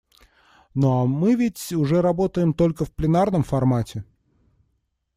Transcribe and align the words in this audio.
Ну 0.73 0.87
а 0.99 1.05
мы 1.05 1.35
ведь 1.35 1.71
уже 1.73 2.01
работаем 2.01 2.55
только 2.55 2.85
в 2.85 2.91
пленарном 2.91 3.43
формате. 3.43 4.03